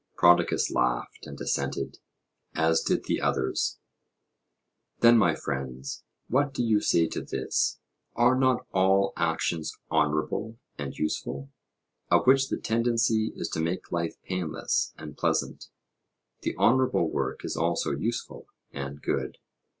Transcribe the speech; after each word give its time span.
Prodicus 0.15 0.71
laughed 0.71 1.27
and 1.27 1.39
assented, 1.39 1.99
as 2.55 2.81
did 2.81 3.03
the 3.03 3.21
others. 3.21 3.77
Then, 5.01 5.15
my 5.15 5.35
friends, 5.35 6.03
what 6.27 6.55
do 6.55 6.63
you 6.63 6.81
say 6.81 7.05
to 7.09 7.21
this? 7.21 7.77
Are 8.15 8.35
not 8.35 8.65
all 8.73 9.13
actions 9.15 9.77
honourable 9.91 10.57
and 10.75 10.97
useful, 10.97 11.51
of 12.09 12.25
which 12.25 12.49
the 12.49 12.57
tendency 12.57 13.27
is 13.35 13.47
to 13.49 13.59
make 13.59 13.91
life 13.91 14.19
painless 14.23 14.91
and 14.97 15.15
pleasant? 15.15 15.69
The 16.41 16.55
honourable 16.57 17.11
work 17.11 17.45
is 17.45 17.55
also 17.55 17.91
useful 17.91 18.47
and 18.71 19.03
good? 19.03 19.37